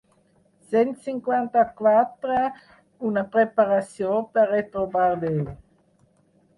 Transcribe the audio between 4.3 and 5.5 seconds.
per retrobar Déu.